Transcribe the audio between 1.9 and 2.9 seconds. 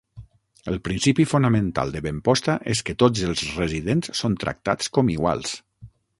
de Benposta és